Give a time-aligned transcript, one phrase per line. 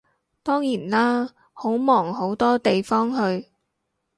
[0.41, 3.49] 當然啦，好忙好多地方去